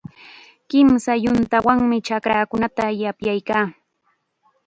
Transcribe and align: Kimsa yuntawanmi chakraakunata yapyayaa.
Kimsa 0.69 1.13
yuntawanmi 1.23 1.97
chakraakunata 2.07 2.85
yapyayaa. 3.01 3.63